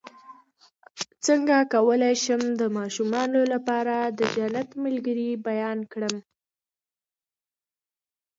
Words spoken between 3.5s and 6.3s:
لپاره د جنت ملګري بیان کړم